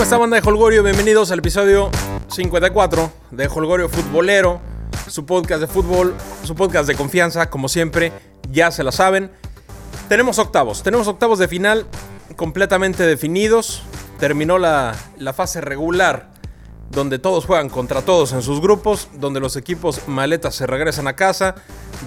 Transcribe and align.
¿Cómo 0.00 0.06
está 0.06 0.16
banda 0.16 0.40
de 0.40 0.48
Holgorio? 0.48 0.82
Bienvenidos 0.82 1.30
al 1.30 1.40
episodio 1.40 1.90
54 2.28 3.12
de 3.32 3.46
Holgorio 3.48 3.86
Futbolero, 3.90 4.58
su 5.06 5.26
podcast 5.26 5.60
de 5.60 5.66
fútbol, 5.66 6.14
su 6.42 6.54
podcast 6.54 6.88
de 6.88 6.94
confianza, 6.94 7.50
como 7.50 7.68
siempre, 7.68 8.10
ya 8.50 8.70
se 8.70 8.82
la 8.82 8.92
saben. 8.92 9.30
Tenemos 10.08 10.38
octavos, 10.38 10.82
tenemos 10.82 11.06
octavos 11.06 11.38
de 11.38 11.48
final 11.48 11.84
completamente 12.36 13.02
definidos. 13.02 13.82
Terminó 14.18 14.56
la, 14.56 14.96
la 15.18 15.34
fase 15.34 15.60
regular 15.60 16.30
donde 16.90 17.18
todos 17.18 17.44
juegan 17.44 17.68
contra 17.68 18.00
todos 18.00 18.32
en 18.32 18.40
sus 18.40 18.62
grupos, 18.62 19.08
donde 19.18 19.38
los 19.38 19.56
equipos 19.56 20.08
maletas 20.08 20.54
se 20.54 20.66
regresan 20.66 21.08
a 21.08 21.12
casa, 21.14 21.56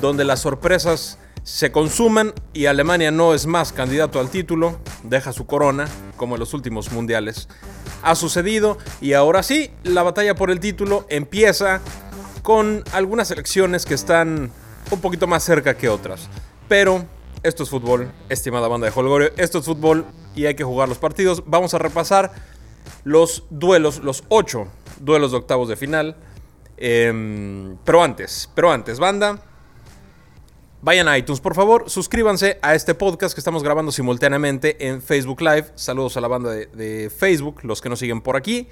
donde 0.01 0.23
las 0.23 0.39
sorpresas 0.39 1.19
se 1.43 1.71
consumen 1.71 2.33
y 2.53 2.65
Alemania 2.65 3.11
no 3.11 3.33
es 3.33 3.45
más 3.45 3.73
candidato 3.73 4.19
al 4.19 4.29
título, 4.29 4.79
deja 5.03 5.33
su 5.33 5.45
corona, 5.45 5.87
como 6.15 6.35
en 6.35 6.39
los 6.39 6.53
últimos 6.53 6.91
mundiales. 6.91 7.49
Ha 8.03 8.15
sucedido 8.15 8.77
y 9.01 9.13
ahora 9.13 9.43
sí, 9.43 9.71
la 9.83 10.03
batalla 10.03 10.35
por 10.35 10.51
el 10.51 10.59
título 10.59 11.05
empieza 11.09 11.81
con 12.41 12.83
algunas 12.91 13.31
elecciones 13.31 13.85
que 13.85 13.93
están 13.93 14.51
un 14.91 15.01
poquito 15.01 15.25
más 15.27 15.43
cerca 15.43 15.75
que 15.75 15.89
otras. 15.89 16.29
Pero 16.67 17.05
esto 17.41 17.63
es 17.63 17.69
fútbol, 17.69 18.11
estimada 18.29 18.67
banda 18.67 18.87
de 18.87 18.93
Holgorio, 18.95 19.31
esto 19.37 19.59
es 19.59 19.65
fútbol 19.65 20.05
y 20.35 20.45
hay 20.45 20.55
que 20.55 20.63
jugar 20.63 20.89
los 20.89 20.97
partidos. 20.97 21.43
Vamos 21.45 21.73
a 21.73 21.77
repasar 21.77 22.31
los 23.03 23.43
duelos, 23.49 24.03
los 24.03 24.23
ocho 24.29 24.67
duelos 24.99 25.31
de 25.31 25.37
octavos 25.37 25.69
de 25.69 25.75
final. 25.75 26.15
Em, 26.77 27.77
pero 27.85 28.03
antes, 28.03 28.49
pero 28.53 28.71
antes, 28.71 28.99
banda 28.99 29.39
Vayan 30.83 31.07
a 31.07 31.17
iTunes, 31.17 31.39
por 31.39 31.55
favor, 31.55 31.89
suscríbanse 31.89 32.59
a 32.61 32.75
este 32.75 32.93
podcast 32.93 33.33
que 33.33 33.39
estamos 33.39 33.63
grabando 33.63 33.89
simultáneamente 33.89 34.85
en 34.85 35.01
Facebook 35.01 35.39
Live. 35.39 35.67
Saludos 35.75 36.17
a 36.17 36.19
la 36.19 36.27
banda 36.27 36.51
de, 36.51 37.09
Facebook, 37.09 37.63
los 37.63 37.79
que 37.79 37.87
nos 37.87 37.99
siguen 37.99 38.19
por 38.19 38.35
aquí. 38.35 38.67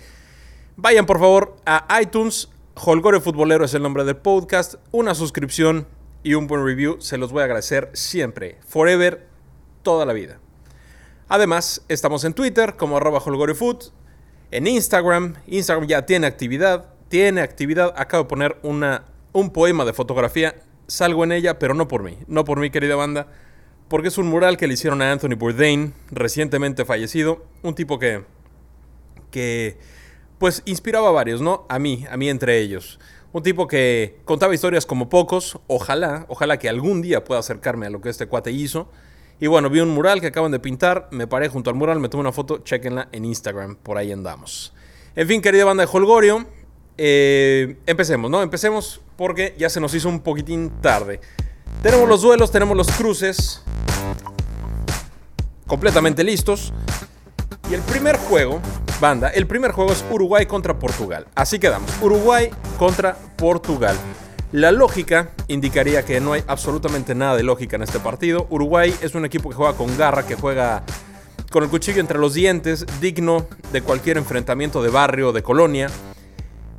Vayan, 0.75 1.05
por 1.05 1.19
favor, 1.19 1.55
a 1.65 2.01
iTunes. 2.01 2.49
Holgore 2.75 3.21
Futbolero 3.21 3.63
es 3.63 3.73
el 3.75 3.81
nombre 3.81 4.03
del 4.03 4.17
podcast. 4.17 4.75
Una 4.91 5.15
suscripción 5.15 5.87
y 6.21 6.33
un 6.33 6.47
buen 6.47 6.65
review 6.65 6.99
se 6.99 7.17
los 7.17 7.31
voy 7.31 7.43
a 7.43 7.45
agradecer 7.45 7.89
siempre, 7.93 8.57
forever, 8.67 9.25
toda 9.81 10.05
la 10.05 10.11
vida. 10.11 10.41
Además, 11.29 11.85
estamos 11.87 12.25
en 12.25 12.33
Twitter 12.33 12.75
como 12.75 12.97
arroba 12.97 13.23
en 14.51 14.67
Instagram. 14.67 15.35
Instagram 15.47 15.87
ya 15.87 16.05
tiene 16.05 16.27
actividad, 16.27 16.93
tiene 17.07 17.39
actividad. 17.39 17.93
Acabo 17.95 18.23
de 18.23 18.29
poner 18.29 18.57
una, 18.63 19.05
un 19.31 19.51
poema 19.51 19.85
de 19.85 19.93
fotografía 19.93 20.55
salgo 20.91 21.23
en 21.23 21.31
ella, 21.31 21.57
pero 21.57 21.73
no 21.73 21.87
por 21.87 22.03
mí, 22.03 22.17
no 22.27 22.43
por 22.43 22.59
mi 22.59 22.69
querida 22.69 22.95
banda, 22.95 23.27
porque 23.87 24.09
es 24.09 24.17
un 24.17 24.27
mural 24.27 24.57
que 24.57 24.67
le 24.67 24.73
hicieron 24.73 25.01
a 25.01 25.11
Anthony 25.11 25.35
Bourdain, 25.37 25.93
recientemente 26.11 26.83
fallecido, 26.83 27.45
un 27.61 27.75
tipo 27.75 27.97
que, 27.97 28.25
que, 29.31 29.77
pues, 30.37 30.61
inspiraba 30.65 31.07
a 31.07 31.11
varios, 31.11 31.39
¿no? 31.41 31.65
A 31.69 31.79
mí, 31.79 32.05
a 32.09 32.17
mí 32.17 32.29
entre 32.29 32.59
ellos. 32.59 32.99
Un 33.31 33.41
tipo 33.41 33.67
que 33.69 34.19
contaba 34.25 34.53
historias 34.53 34.85
como 34.85 35.07
pocos, 35.07 35.59
ojalá, 35.67 36.25
ojalá 36.27 36.59
que 36.59 36.67
algún 36.67 37.01
día 37.01 37.23
pueda 37.23 37.39
acercarme 37.39 37.85
a 37.85 37.89
lo 37.89 38.01
que 38.01 38.09
este 38.09 38.25
cuate 38.25 38.51
hizo. 38.51 38.91
Y 39.39 39.47
bueno, 39.47 39.69
vi 39.69 39.79
un 39.79 39.89
mural 39.89 40.19
que 40.19 40.27
acaban 40.27 40.51
de 40.51 40.59
pintar, 40.59 41.07
me 41.11 41.25
paré 41.25 41.47
junto 41.47 41.69
al 41.69 41.77
mural, 41.77 42.01
me 42.01 42.09
tomé 42.09 42.21
una 42.21 42.33
foto, 42.33 42.59
chequenla 42.59 43.07
en 43.13 43.23
Instagram, 43.23 43.77
por 43.77 43.97
ahí 43.97 44.11
andamos. 44.11 44.73
En 45.15 45.27
fin, 45.27 45.41
querida 45.41 45.63
banda 45.63 45.85
de 45.85 45.89
Holgorio, 45.91 46.45
eh, 47.03 47.77
empecemos, 47.87 48.29
¿no? 48.29 48.43
Empecemos 48.43 49.01
porque 49.17 49.55
ya 49.57 49.71
se 49.71 49.79
nos 49.79 49.91
hizo 49.95 50.07
un 50.07 50.19
poquitín 50.19 50.69
tarde. 50.81 51.19
Tenemos 51.81 52.07
los 52.07 52.21
duelos, 52.21 52.51
tenemos 52.51 52.77
los 52.77 52.91
cruces 52.91 53.63
completamente 55.65 56.23
listos. 56.23 56.71
Y 57.71 57.73
el 57.73 57.81
primer 57.81 58.17
juego, 58.17 58.61
banda, 58.99 59.29
el 59.29 59.47
primer 59.47 59.71
juego 59.71 59.91
es 59.91 60.05
Uruguay 60.11 60.45
contra 60.45 60.77
Portugal. 60.77 61.25
Así 61.33 61.57
quedamos, 61.57 61.89
Uruguay 62.03 62.51
contra 62.77 63.17
Portugal. 63.35 63.97
La 64.51 64.71
lógica 64.71 65.31
indicaría 65.47 66.05
que 66.05 66.21
no 66.21 66.33
hay 66.33 66.43
absolutamente 66.45 67.15
nada 67.15 67.35
de 67.35 67.41
lógica 67.41 67.77
en 67.77 67.81
este 67.81 67.99
partido. 67.99 68.45
Uruguay 68.51 68.93
es 69.01 69.15
un 69.15 69.25
equipo 69.25 69.49
que 69.49 69.55
juega 69.55 69.73
con 69.73 69.97
garra, 69.97 70.27
que 70.27 70.35
juega 70.35 70.83
con 71.49 71.63
el 71.63 71.69
cuchillo 71.69 71.99
entre 71.99 72.19
los 72.19 72.35
dientes, 72.35 72.85
digno 73.01 73.47
de 73.73 73.81
cualquier 73.81 74.17
enfrentamiento 74.19 74.83
de 74.83 74.89
barrio 74.89 75.29
o 75.29 75.33
de 75.33 75.41
colonia 75.41 75.89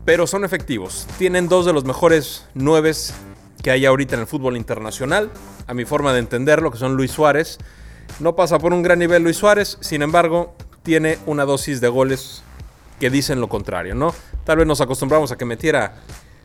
pero 0.05 0.27
son 0.27 0.45
efectivos. 0.45 1.07
Tienen 1.19 1.49
dos 1.49 1.67
de 1.67 1.73
los 1.73 1.85
mejores 1.85 2.47
nueves 2.55 3.15
que 3.63 3.71
hay 3.71 3.87
ahorita 3.87 4.15
en 4.17 4.23
el 4.23 4.27
fútbol 4.27 4.57
internacional, 4.57 5.31
a 5.67 5.75
mi 5.75 5.85
forma 5.85 6.13
de 6.13 6.19
entenderlo, 6.19 6.71
que 6.71 6.79
son 6.79 6.97
Luis 6.97 7.13
Suárez. 7.13 7.59
No 8.19 8.35
pasa 8.35 8.59
por 8.59 8.73
un 8.73 8.83
gran 8.83 8.99
nivel 8.99 9.23
Luis 9.23 9.37
Suárez, 9.37 9.79
sin 9.81 10.03
embargo, 10.03 10.55
tiene 10.83 11.19
una 11.27 11.45
dosis 11.45 11.81
de 11.81 11.89
goles 11.89 12.43
que 12.99 13.11
dicen 13.11 13.41
lo 13.41 13.49
contrario, 13.49 13.95
¿no? 13.95 14.15
Tal 14.45 14.59
vez 14.59 14.67
nos 14.67 14.81
acostumbramos 14.81 15.31
a 15.33 15.37
que 15.37 15.45
metiera 15.45 15.95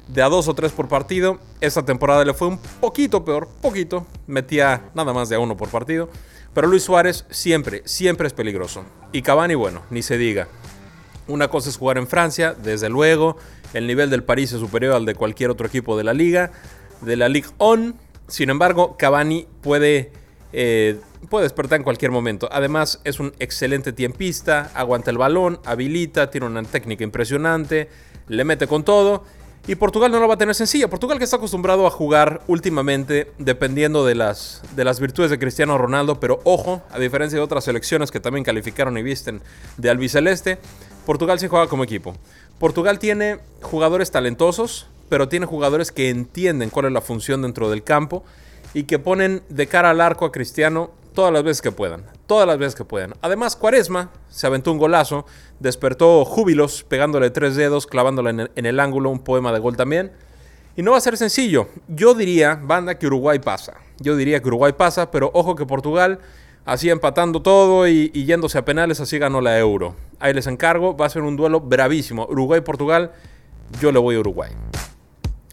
de 0.07 0.21
a 0.21 0.29
dos 0.29 0.47
o 0.47 0.53
tres 0.53 0.71
por 0.71 0.87
partido. 0.87 1.39
Esta 1.61 1.83
temporada 1.83 2.23
le 2.23 2.33
fue 2.33 2.47
un 2.47 2.59
poquito 2.59 3.25
peor, 3.25 3.47
poquito. 3.61 4.05
Metía 4.27 4.89
nada 4.93 5.13
más 5.13 5.29
de 5.29 5.35
a 5.35 5.39
uno 5.39 5.57
por 5.57 5.69
partido. 5.69 6.09
Pero 6.53 6.67
Luis 6.67 6.83
Suárez 6.83 7.25
siempre, 7.29 7.81
siempre 7.85 8.27
es 8.27 8.33
peligroso. 8.33 8.83
Y 9.11 9.21
Cavani, 9.21 9.55
bueno, 9.55 9.83
ni 9.89 10.01
se 10.01 10.17
diga. 10.17 10.47
Una 11.27 11.49
cosa 11.49 11.69
es 11.69 11.77
jugar 11.77 11.97
en 11.97 12.07
Francia, 12.07 12.55
desde 12.61 12.89
luego. 12.89 13.37
El 13.73 13.87
nivel 13.87 14.09
del 14.09 14.23
París 14.23 14.53
es 14.53 14.59
superior 14.59 14.95
al 14.95 15.05
de 15.05 15.15
cualquier 15.15 15.49
otro 15.49 15.67
equipo 15.67 15.97
de 15.97 16.03
la 16.03 16.13
liga, 16.13 16.51
de 17.01 17.15
la 17.17 17.29
Ligue 17.29 17.49
On. 17.57 17.95
Sin 18.27 18.49
embargo, 18.49 18.95
Cavani 18.97 19.47
puede, 19.61 20.11
eh, 20.53 20.99
puede 21.29 21.43
despertar 21.43 21.77
en 21.77 21.83
cualquier 21.83 22.11
momento. 22.11 22.47
Además, 22.51 23.01
es 23.03 23.19
un 23.19 23.33
excelente 23.39 23.93
tiempista, 23.93 24.71
aguanta 24.73 25.11
el 25.11 25.17
balón, 25.17 25.59
habilita, 25.65 26.29
tiene 26.29 26.47
una 26.47 26.63
técnica 26.63 27.03
impresionante, 27.03 27.89
le 28.27 28.43
mete 28.43 28.67
con 28.67 28.83
todo. 28.83 29.23
Y 29.67 29.75
Portugal 29.75 30.09
no 30.09 30.19
lo 30.21 30.29
va 30.29 30.35
a 30.35 30.37
tener 30.37 30.55
sencilla. 30.55 30.89
Portugal 30.89 31.17
que 31.17 31.25
está 31.25 31.35
acostumbrado 31.35 31.85
a 31.85 31.89
jugar 31.89 32.41
últimamente 32.47 33.33
dependiendo 33.37 34.05
de 34.05 34.15
las, 34.15 34.61
de 34.77 34.85
las 34.85 35.01
virtudes 35.01 35.29
de 35.29 35.37
Cristiano 35.37 35.77
Ronaldo. 35.77 36.21
Pero 36.21 36.39
ojo, 36.45 36.83
a 36.89 36.97
diferencia 36.99 37.37
de 37.37 37.43
otras 37.43 37.65
selecciones 37.65 38.09
que 38.09 38.21
también 38.21 38.45
calificaron 38.45 38.97
y 38.97 39.03
visten 39.03 39.41
de 39.75 39.89
albiceleste, 39.89 40.57
Portugal 41.07 41.39
sí 41.39 41.47
juega 41.47 41.67
como 41.67 41.85
equipo. 41.85 42.15
Portugal 42.59 42.99
tiene 42.99 43.39
jugadores 43.61 44.11
talentosos, 44.11 44.87
pero 45.07 45.29
tiene 45.29 45.45
jugadores 45.45 45.93
que 45.93 46.09
entienden 46.09 46.69
cuál 46.69 46.87
es 46.87 46.91
la 46.91 46.99
función 46.99 47.43
dentro 47.43 47.69
del 47.69 47.81
campo 47.81 48.25
y 48.73 48.83
que 48.83 48.99
ponen 48.99 49.41
de 49.47 49.67
cara 49.67 49.91
al 49.91 50.01
arco 50.01 50.25
a 50.25 50.33
Cristiano 50.33 50.91
todas 51.13 51.31
las 51.31 51.43
veces 51.43 51.61
que 51.61 51.71
puedan. 51.71 52.03
Todas 52.25 52.45
las 52.45 52.57
veces 52.57 52.75
que 52.75 52.83
puedan. 52.83 53.13
Además, 53.21 53.55
Cuaresma 53.55 54.09
se 54.29 54.47
aventó 54.47 54.69
un 54.69 54.79
golazo, 54.79 55.25
despertó 55.61 56.25
júbilos 56.25 56.83
pegándole 56.83 57.29
tres 57.29 57.55
dedos, 57.55 57.87
clavándole 57.87 58.31
en 58.31 58.39
el, 58.41 58.51
en 58.57 58.65
el 58.65 58.77
ángulo, 58.77 59.09
un 59.09 59.19
poema 59.19 59.53
de 59.53 59.59
gol 59.59 59.77
también. 59.77 60.11
Y 60.75 60.81
no 60.81 60.91
va 60.91 60.97
a 60.97 61.01
ser 61.01 61.15
sencillo. 61.15 61.69
Yo 61.87 62.15
diría, 62.15 62.59
banda, 62.61 62.99
que 62.99 63.07
Uruguay 63.07 63.39
pasa. 63.39 63.75
Yo 63.99 64.17
diría 64.17 64.41
que 64.41 64.47
Uruguay 64.49 64.73
pasa, 64.73 65.09
pero 65.09 65.31
ojo 65.33 65.55
que 65.55 65.65
Portugal 65.65 66.19
así 66.67 66.89
empatando 66.89 67.41
todo 67.41 67.87
y, 67.87 68.11
yéndose 68.11 68.57
a 68.57 68.65
penales, 68.65 68.99
así 68.99 69.17
ganó 69.17 69.41
la 69.41 69.57
Euro. 69.57 69.95
Ahí 70.19 70.33
les 70.33 70.47
encargo, 70.47 70.95
va 70.95 71.07
a 71.07 71.09
ser 71.09 71.23
un 71.23 71.35
duelo 71.35 71.61
bravísimo. 71.61 72.27
Uruguay-Portugal, 72.29 73.13
yo 73.81 73.91
le 73.91 73.99
voy 73.99 74.17
a 74.17 74.19
Uruguay. 74.19 74.51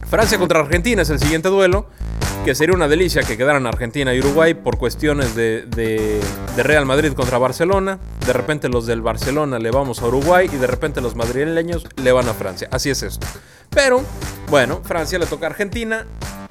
Francia 0.07 0.37
contra 0.37 0.59
Argentina 0.59 1.01
es 1.01 1.09
el 1.09 1.19
siguiente 1.19 1.47
duelo, 1.47 1.87
que 2.43 2.53
sería 2.53 2.75
una 2.75 2.87
delicia 2.87 3.23
que 3.23 3.37
quedaran 3.37 3.65
Argentina 3.65 4.13
y 4.13 4.19
Uruguay 4.19 4.53
por 4.53 4.77
cuestiones 4.77 5.35
de, 5.35 5.65
de, 5.65 6.21
Real 6.61 6.85
Madrid 6.85 7.13
contra 7.13 7.37
Barcelona. 7.37 7.97
De 8.27 8.33
repente 8.33 8.67
los 8.67 8.85
del 8.85 9.01
Barcelona 9.01 9.57
le 9.57 9.71
vamos 9.71 10.01
a 10.01 10.07
Uruguay 10.07 10.49
y 10.51 10.57
de 10.57 10.67
repente 10.67 10.99
los 10.99 11.15
madrileños 11.15 11.87
le 11.95 12.11
van 12.11 12.27
a 12.27 12.33
Francia. 12.33 12.67
Así 12.71 12.89
es 12.89 13.01
esto. 13.01 13.25
Pero, 13.69 14.03
bueno, 14.49 14.81
Francia 14.83 15.17
le 15.17 15.25
toca 15.25 15.47
a 15.47 15.49
Argentina. 15.49 16.05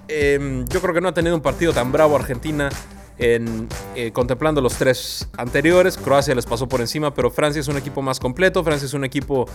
Em, 0.09 0.65
yo 0.67 0.81
creo 0.81 0.95
que 0.95 1.01
no 1.01 1.09
ha 1.09 1.15
tenido 1.15 1.37
un 1.37 1.43
partido 1.43 1.73
tan 1.73 1.93
bravo 1.93 2.17
Argentina 2.17 2.71
eh, 3.17 4.11
contemplando 4.13 4.61
los 4.61 4.75
tres 4.75 5.29
anteriores. 5.37 5.97
Croacia 5.97 6.35
les 6.35 6.47
pasó 6.47 6.69
por 6.69 6.81
encima, 6.81 7.15
pero 7.15 7.31
Francia 7.31 7.61
es 7.61 7.69
un 7.69 7.77
equipo 7.77 8.03
más 8.03 8.19
completo. 8.19 8.65
Francia 8.65 8.87
es 8.87 8.95
un 8.95 9.05
equipo 9.05 9.47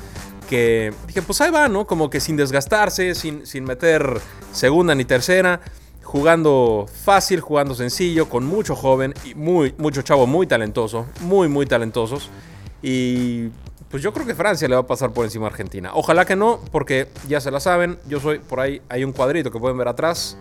que 0.49 0.93
dije, 1.07 1.21
pues 1.21 1.41
ahí 1.41 1.51
va, 1.51 1.67
¿no? 1.67 1.85
Como 1.85 2.09
que 2.09 2.19
sin 2.19 2.37
desgastarse, 2.37 3.15
sin, 3.15 3.45
sin 3.45 3.63
meter 3.65 4.19
segunda 4.51 4.95
ni 4.95 5.05
tercera. 5.05 5.61
Jugando 6.03 6.87
fácil, 7.03 7.39
jugando 7.39 7.75
sencillo, 7.75 8.29
con 8.29 8.43
mucho 8.43 8.75
joven 8.75 9.13
y 9.25 9.35
muy, 9.35 9.75
mucho 9.77 10.01
chavo 10.01 10.25
muy 10.25 10.47
talentoso, 10.47 11.05
muy, 11.21 11.47
muy 11.47 11.67
talentosos. 11.67 12.31
Y 12.81 13.49
pues 13.91 14.01
yo 14.01 14.13
creo 14.13 14.25
que 14.25 14.33
Francia 14.33 14.67
le 14.67 14.75
va 14.75 14.81
a 14.81 14.87
pasar 14.87 15.11
por 15.11 15.25
encima 15.25 15.45
a 15.45 15.49
Argentina. 15.49 15.91
Ojalá 15.93 16.25
que 16.25 16.35
no, 16.35 16.61
porque 16.71 17.09
ya 17.27 17.41
se 17.41 17.51
la 17.51 17.59
saben, 17.59 17.99
yo 18.07 18.19
soy, 18.19 18.39
por 18.39 18.59
ahí 18.59 18.81
hay 18.89 19.03
un 19.03 19.11
cuadrito 19.11 19.51
que 19.51 19.59
pueden 19.59 19.77
ver 19.77 19.87
atrás. 19.87 20.37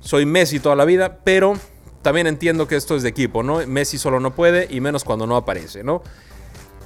Soy 0.00 0.24
Messi 0.24 0.60
toda 0.60 0.76
la 0.76 0.86
vida, 0.86 1.18
pero 1.24 1.54
también 2.02 2.26
entiendo 2.26 2.66
que 2.68 2.76
esto 2.76 2.96
es 2.96 3.02
de 3.02 3.08
equipo, 3.08 3.42
¿no? 3.42 3.66
Messi 3.66 3.98
solo 3.98 4.20
no 4.20 4.34
puede 4.34 4.66
y 4.70 4.80
menos 4.80 5.04
cuando 5.04 5.26
no 5.26 5.36
aparece, 5.36 5.82
¿no? 5.82 6.02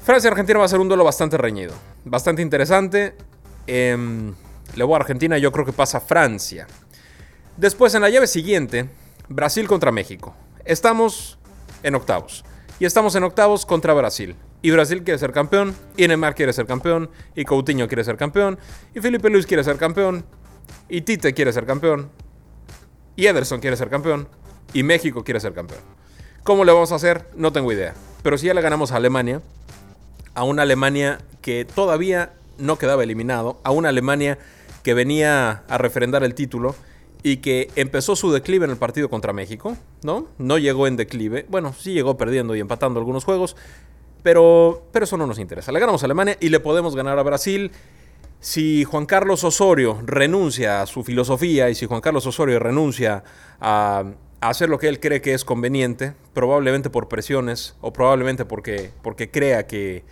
Francia-Argentina 0.05 0.59
va 0.59 0.65
a 0.65 0.69
ser 0.69 0.81
un 0.81 0.89
duelo 0.89 1.05
bastante 1.05 1.37
reñido, 1.37 1.75
bastante 2.05 2.43
interesante. 2.43 3.15
Eh, 3.67 4.33
le 4.75 4.85
voy 4.85 4.95
a 4.95 4.97
Argentina, 4.97 5.39
yo 5.39 5.53
creo 5.53 5.65
que 5.65 5.73
pasa 5.73 6.01
Francia. 6.01 6.67
Después, 7.57 7.95
en 7.95 8.03
la 8.03 8.11
llave 8.11 8.27
siguiente, 8.27 8.89
Brasil 9.29 9.69
contra 9.69 9.93
México. 9.93 10.35
Estamos 10.65 11.39
en 11.83 11.95
octavos. 11.95 12.45
Y 12.81 12.85
estamos 12.85 13.15
en 13.15 13.25
octavos 13.25 13.67
contra 13.67 13.95
Brasil. 13.95 14.35
Y 14.63 14.71
Brasil 14.71 15.03
quiere 15.05 15.19
ser 15.19 15.33
campeón, 15.33 15.77
y 15.97 16.09
Neymar 16.09 16.35
quiere 16.35 16.53
ser 16.53 16.67
campeón, 16.67 17.11
y 17.35 17.45
Coutinho 17.45 17.87
quiere 17.87 18.05
ser 18.05 18.17
campeón, 18.17 18.59
y 18.95 19.01
Felipe 19.01 19.29
Luis 19.29 19.47
quiere 19.47 19.63
ser 19.63 19.77
campeón, 19.77 20.25
y 20.89 21.03
Tite 21.03 21.35
quiere 21.35 21.53
ser 21.53 21.67
campeón, 21.67 22.11
y 23.17 23.27
Ederson 23.27 23.61
quiere 23.61 23.77
ser 23.77 23.91
campeón, 23.91 24.29
y 24.73 24.83
México 24.83 25.25
quiere 25.25 25.41
ser 25.41 25.53
campeón. 25.53 25.81
¿Cómo 26.43 26.65
le 26.65 26.73
vamos 26.73 26.93
a 26.93 26.97
hacer? 26.97 27.27
No 27.37 27.53
tengo 27.53 27.73
idea. 27.73 27.95
Pero 28.23 28.39
si 28.39 28.47
ya 28.47 28.55
le 28.55 28.61
ganamos 28.63 28.93
a 28.93 28.97
Alemania, 28.97 29.41
a 30.35 30.45
una 30.45 30.63
Alemania 30.63 31.19
que 31.41 31.65
todavía 31.65 32.33
no 32.59 32.79
quedaba 32.79 33.03
eliminado, 33.03 33.61
a 33.65 33.71
una 33.71 33.91
Alemania 33.91 34.39
que 34.83 34.95
venía 34.95 35.63
a 35.69 35.79
refrendar 35.79 36.25
el 36.25 36.35
título 36.35 36.75
y 37.23 37.39
que 37.39 37.71
empezó 37.77 38.17
su 38.17 38.33
declive 38.33 38.65
en 38.65 38.73
el 38.73 38.77
partido 38.77 39.09
contra 39.09 39.33
México, 39.33 39.77
¿no? 40.03 40.27
No 40.39 40.59
llegó 40.59 40.87
en 40.87 40.97
declive, 40.97 41.47
bueno, 41.49 41.73
sí 41.79 41.93
llegó 41.93 42.17
perdiendo 42.17 42.57
y 42.57 42.61
empatando 42.61 42.99
algunos 42.99 43.25
juegos, 43.25 43.57
pero, 44.23 44.85
pero 44.93 45.05
eso 45.05 45.17
no 45.17 45.27
nos 45.27 45.39
interesa. 45.39 45.73
Le 45.73 45.81
ganamos 45.81 46.03
a 46.03 46.07
Alemania 46.07 46.37
y 46.41 46.49
le 46.49 46.61
podemos 46.61 46.97
ganar 46.97 47.19
a 47.19 47.23
Brasil. 47.23 47.71
Si 48.41 48.83
Juan 48.85 49.07
Carlos 49.07 49.45
Osorio 49.45 50.01
renuncia 50.05 50.83
a 50.83 50.87
su 50.87 51.05
filosofía 51.05 51.71
y 51.71 51.77
si 51.77 51.87
Juan 51.87 52.01
Carlos 52.01 52.27
Osorio 52.27 52.59
renuncia 52.59 53.23
a, 53.61 54.05
hacer 54.49 54.69
lo 54.69 54.79
que 54.79 54.89
él 54.89 54.99
cree 54.99 55.21
que 55.21 55.35
es 55.35 55.45
conveniente, 55.45 56.15
probablemente 56.35 56.91
por 56.91 57.09
presiones 57.09 57.77
o 57.81 57.93
probablemente 57.93 58.45
porque, 58.45 58.91
porque 59.03 59.31
crea 59.31 59.67
que, 59.67 60.05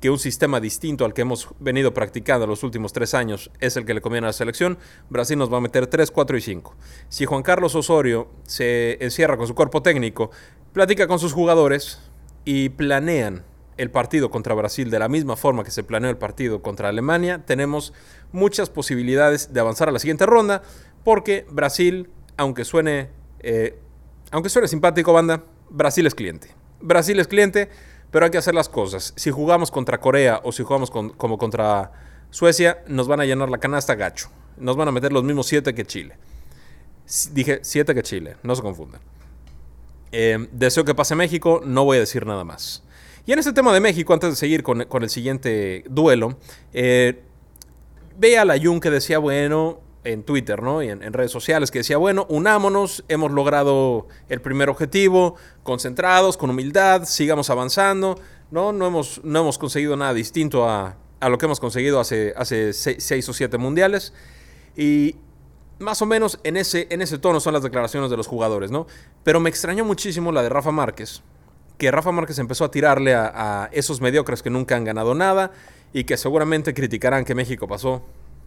que 0.00 0.10
un 0.10 0.18
sistema 0.18 0.58
distinto 0.58 1.04
al 1.04 1.14
que 1.14 1.22
hemos 1.22 1.48
venido 1.60 1.94
practicando 1.94 2.46
los 2.46 2.64
últimos 2.64 2.92
tres 2.92 3.14
años 3.14 3.50
es 3.60 3.76
el 3.76 3.84
que 3.84 3.94
le 3.94 4.00
conviene 4.00 4.26
a 4.26 4.30
la 4.30 4.32
selección, 4.32 4.78
Brasil 5.10 5.38
nos 5.38 5.52
va 5.52 5.58
a 5.58 5.60
meter 5.60 5.86
3, 5.86 6.10
4 6.10 6.36
y 6.36 6.40
5. 6.40 6.76
Si 7.08 7.24
Juan 7.24 7.42
Carlos 7.42 7.76
Osorio 7.76 8.28
se 8.44 8.98
encierra 9.02 9.36
con 9.36 9.46
su 9.46 9.54
cuerpo 9.54 9.80
técnico, 9.80 10.32
platica 10.72 11.06
con 11.06 11.20
sus 11.20 11.32
jugadores 11.32 12.00
y 12.44 12.70
planean 12.70 13.44
el 13.76 13.92
partido 13.92 14.28
contra 14.28 14.54
Brasil 14.54 14.90
de 14.90 14.98
la 14.98 15.08
misma 15.08 15.36
forma 15.36 15.62
que 15.62 15.70
se 15.70 15.84
planeó 15.84 16.10
el 16.10 16.18
partido 16.18 16.62
contra 16.62 16.88
Alemania, 16.88 17.44
tenemos 17.46 17.92
muchas 18.32 18.70
posibilidades 18.70 19.52
de 19.52 19.60
avanzar 19.60 19.88
a 19.88 19.92
la 19.92 20.00
siguiente 20.00 20.26
ronda, 20.26 20.62
porque 21.04 21.46
Brasil, 21.48 22.10
aunque 22.36 22.64
suene, 22.64 23.10
eh, 23.40 23.78
aunque 24.30 24.48
suene 24.48 24.68
simpático, 24.68 25.12
banda, 25.12 25.42
Brasil 25.70 26.06
es 26.06 26.14
cliente. 26.14 26.48
Brasil 26.80 27.18
es 27.18 27.28
cliente, 27.28 27.68
pero 28.10 28.24
hay 28.24 28.30
que 28.30 28.38
hacer 28.38 28.54
las 28.54 28.68
cosas. 28.68 29.12
Si 29.16 29.30
jugamos 29.30 29.70
contra 29.70 30.00
Corea 30.00 30.40
o 30.44 30.52
si 30.52 30.62
jugamos 30.62 30.90
como 30.90 31.38
contra 31.38 31.92
Suecia, 32.30 32.82
nos 32.86 33.08
van 33.08 33.20
a 33.20 33.24
llenar 33.24 33.48
la 33.48 33.58
canasta 33.58 33.94
gacho. 33.94 34.28
Nos 34.56 34.76
van 34.76 34.88
a 34.88 34.92
meter 34.92 35.12
los 35.12 35.24
mismos 35.24 35.46
7 35.46 35.74
que 35.74 35.84
Chile. 35.84 36.16
Dije 37.32 37.60
7 37.62 37.94
que 37.94 38.02
Chile, 38.02 38.36
no 38.42 38.54
se 38.54 38.62
confundan. 38.62 39.00
Eh, 40.12 40.48
deseo 40.52 40.84
que 40.84 40.94
pase 40.94 41.14
México, 41.14 41.62
no 41.64 41.84
voy 41.84 41.96
a 41.98 42.00
decir 42.00 42.26
nada 42.26 42.44
más. 42.44 42.82
Y 43.24 43.32
en 43.32 43.38
este 43.38 43.52
tema 43.52 43.72
de 43.74 43.80
México, 43.80 44.12
antes 44.14 44.30
de 44.30 44.36
seguir 44.36 44.62
con, 44.62 44.80
el 44.80 45.10
siguiente 45.10 45.84
duelo, 45.88 46.38
eh, 46.72 47.22
ve 48.16 48.38
a 48.38 48.44
la 48.44 48.58
Jun 48.58 48.80
que 48.80 48.90
decía, 48.90 49.18
bueno, 49.18 49.80
en 50.12 50.22
Twitter, 50.22 50.62
¿no? 50.62 50.82
Y 50.82 50.88
en, 50.88 51.12
redes 51.12 51.30
sociales, 51.30 51.70
que 51.70 51.80
decía, 51.80 51.98
bueno, 51.98 52.26
unámonos, 52.30 53.04
hemos 53.08 53.30
logrado 53.30 54.08
el 54.30 54.40
primer 54.40 54.70
objetivo, 54.70 55.36
concentrados, 55.62 56.38
con 56.38 56.48
humildad, 56.48 57.04
sigamos 57.04 57.50
avanzando, 57.50 58.18
¿no? 58.50 58.72
No 58.72 58.86
hemos, 58.86 59.20
no 59.22 59.40
hemos 59.40 59.58
conseguido 59.58 59.96
nada 59.96 60.14
distinto 60.14 60.68
a, 60.68 60.96
lo 61.20 61.36
que 61.36 61.44
hemos 61.44 61.60
conseguido 61.60 62.00
hace, 62.00 62.32
hace 62.36 62.72
seis, 62.72 63.28
o 63.28 63.34
siete 63.34 63.58
mundiales. 63.58 64.14
Y 64.76 65.16
más 65.78 66.00
o 66.00 66.06
menos 66.06 66.40
en 66.42 66.56
ese, 66.56 66.86
en 66.90 67.02
ese 67.02 67.18
tono 67.18 67.38
son 67.38 67.52
las 67.52 67.62
declaraciones 67.62 68.10
de 68.10 68.16
los 68.16 68.26
jugadores, 68.26 68.70
¿no? 68.70 68.86
Pero 69.24 69.40
me 69.40 69.50
extrañó 69.50 69.84
muchísimo 69.84 70.32
la 70.32 70.42
de 70.42 70.48
Rafa 70.48 70.72
Márquez, 70.72 71.22
que 71.76 71.90
Rafa 71.90 72.12
Márquez 72.12 72.38
empezó 72.38 72.64
a 72.64 72.70
tirarle 72.70 73.14
a, 73.14 73.68
esos 73.72 74.00
mediocres 74.00 74.42
que 74.42 74.48
nunca 74.48 74.74
han 74.74 74.84
ganado 74.84 75.14
nada 75.14 75.52
y 75.92 76.04
que 76.04 76.16
seguramente 76.16 76.72
criticarán 76.72 77.26
que 77.26 77.34
México 77.34 77.68
pasó 77.68 78.02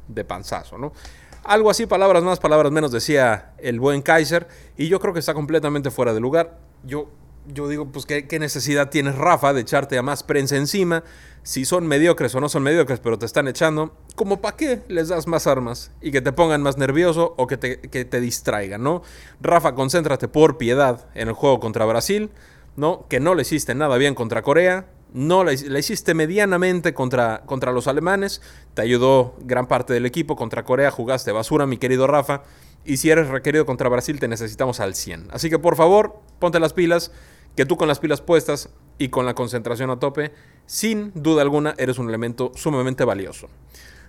de 0.08 0.26
panzazo, 0.26 0.80
¿no? 0.80 0.94
Algo 1.44 1.70
así, 1.70 1.86
palabras 1.86 2.24
más, 2.24 2.40
palabras 2.40 2.72
menos, 2.72 2.92
decía 2.92 3.54
el 3.58 3.80
buen 3.80 4.02
Kaiser, 4.02 4.48
y 4.78 4.88
yo 4.88 5.00
creo 5.00 5.14
que 5.14 5.20
está 5.20 5.34
completamente 5.34 5.90
fuera 5.90 6.14
de 6.14 6.20
lugar. 6.20 6.60
Yo, 6.84 7.10
yo 7.48 7.68
digo, 7.68 7.92
pues, 7.92 8.06
¿qué, 8.06 8.28
¿qué, 8.28 8.38
necesidad 8.38 8.90
tienes, 8.90 9.16
Rafa, 9.16 9.54
de 9.54 9.62
echarte 9.62 9.98
a 9.98 10.04
más 10.04 10.24
prensa 10.24 10.56
encima? 10.56 11.04
Si 11.42 11.66
son 11.66 11.88
mediocres 11.88 12.36
o 12.36 12.40
no 12.40 12.48
son 12.48 12.62
mediocres, 12.62 13.00
pero 13.00 13.18
te 13.18 13.26
están 13.26 13.48
echando, 13.48 13.96
¿como 14.16 14.40
para 14.40 14.56
qué 14.56 14.84
les 14.88 15.08
das 15.08 15.28
más 15.28 15.48
armas? 15.48 15.92
Y 16.00 16.12
que 16.12 16.22
te 16.22 16.32
pongan 16.32 16.62
más 16.62 16.78
nervioso 16.78 17.34
o 17.38 17.48
que 17.48 17.58
te, 17.58 17.80
que 17.82 18.06
te 18.06 18.22
distraigan, 18.22 18.84
¿no? 18.84 19.02
Rafa, 19.42 19.74
concéntrate 19.74 20.28
por 20.28 20.58
piedad 20.58 21.08
en 21.16 21.28
el 21.28 21.34
juego 21.34 21.60
contra 21.60 21.86
Brasil 21.86 22.30
¿no? 22.76 23.06
Que 23.10 23.20
no 23.20 23.36
le 23.36 23.42
hiciste 23.42 23.76
nada 23.76 23.98
bien 23.98 24.16
contra 24.16 24.42
Corea, 24.42 24.86
no 25.14 25.44
le, 25.44 25.54
hiciste 25.54 26.14
medianamente 26.14 26.94
contra, 26.94 27.42
contra 27.46 27.72
los 27.72 27.88
alemanes, 27.88 28.42
te 28.74 28.82
ayudó 28.82 29.36
gran 29.42 29.68
parte 29.68 29.94
del 29.94 30.06
equipo, 30.06 30.36
contra 30.36 30.64
Corea 30.64 30.92
jugaste 30.92 31.32
basura, 31.32 31.66
mi 31.66 31.78
querido 31.78 32.08
Rafa, 32.08 32.44
y 32.86 32.98
si 32.98 33.10
eres 33.10 33.28
requerido 33.28 33.66
contra 33.66 33.90
Brasil 33.90 34.20
te 34.20 34.28
necesitamos 34.28 34.80
al 34.80 34.96
100. 34.96 35.30
Así 35.32 35.50
que 35.50 35.60
por 35.60 35.76
favor, 35.76 36.20
ponte 36.40 36.60
las 36.60 36.74
pilas, 36.74 37.12
que 37.56 37.66
tú 37.66 37.78
con 37.78 37.88
las 37.88 38.00
pilas 38.00 38.22
puestas 38.22 38.70
y 38.98 39.10
con 39.10 39.26
la 39.26 39.34
concentración 39.34 39.90
a 39.90 40.00
tope, 40.00 40.32
sin 40.66 41.12
duda 41.16 41.42
alguna 41.42 41.76
eres 41.78 42.00
un 42.00 42.08
elemento 42.08 42.52
sumamente 42.56 43.04
valioso. 43.04 43.50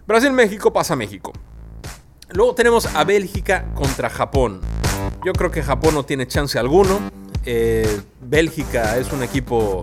Brasil-México 0.06 0.72
pasa 0.72 0.94
a 0.94 0.96
México. 0.96 1.32
Luego 2.30 2.54
tenemos 2.54 2.86
a 2.86 3.04
Bélgica 3.04 3.72
contra 3.74 4.08
Japón. 4.08 4.60
Yo 5.24 5.32
creo 5.32 5.50
que 5.50 5.62
Japón 5.62 5.94
no 5.94 6.04
tiene 6.04 6.26
chance 6.26 6.58
alguno. 6.58 6.98
Eh, 7.44 8.00
Bélgica 8.20 8.96
es 8.96 9.12
un 9.12 9.22
equipo. 9.22 9.82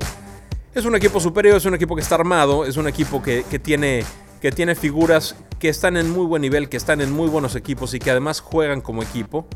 Es 0.74 0.86
un 0.86 0.96
equipo 0.96 1.20
superior, 1.20 1.58
es 1.58 1.66
un 1.66 1.74
equipo 1.74 1.96
que 1.96 2.02
está 2.02 2.14
armado, 2.14 2.64
es 2.64 2.78
un 2.78 2.88
equipo 2.88 3.24
que, 3.24 3.44
tiene, 3.60 4.06
que 4.40 4.52
tiene 4.52 4.76
figuras 4.76 5.36
que 5.58 5.68
están 5.68 5.98
en 5.98 6.12
muy 6.12 6.28
buen 6.28 6.44
nivel, 6.44 6.70
que 6.70 6.78
están 6.78 7.02
en 7.02 7.12
muy 7.12 7.28
buenos 7.28 7.56
equipos 7.56 7.96
y 7.96 8.00
que 8.00 8.12
además 8.12 8.40
juegan 8.40 8.82
como 8.82 9.02
equipo. 9.02 9.48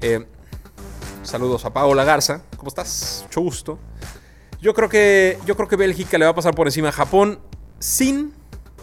Eh, 0.00 0.24
saludos 1.24 1.64
a 1.64 1.72
Paola 1.72 2.04
Garza. 2.04 2.42
¿Cómo 2.56 2.68
estás? 2.68 3.22
Mucho 3.24 3.40
gusto. 3.40 3.78
Yo 4.60 4.72
creo 4.72 4.88
que, 4.88 5.38
yo 5.44 5.56
creo 5.56 5.66
que 5.66 5.74
Bélgica 5.74 6.18
le 6.18 6.24
va 6.24 6.30
a 6.30 6.34
pasar 6.36 6.54
por 6.54 6.68
encima 6.68 6.90
a 6.90 6.92
Japón 6.92 7.40
sin 7.80 8.32